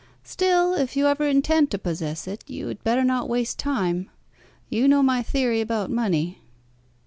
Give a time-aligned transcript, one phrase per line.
[0.23, 4.09] Still, if you ever intend to possess it, you had better not waste time.
[4.67, 6.39] You know my theory about money."